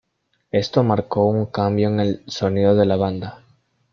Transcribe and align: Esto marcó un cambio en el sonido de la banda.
Esto 0.51 0.81
marcó 0.81 1.27
un 1.27 1.45
cambio 1.45 1.87
en 1.89 1.99
el 1.99 2.23
sonido 2.25 2.75
de 2.75 2.87
la 2.87 2.95
banda. 2.95 3.43